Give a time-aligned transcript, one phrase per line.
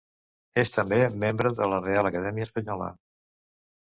[0.61, 2.87] És també membre de la Reial Acadèmia Espanyola.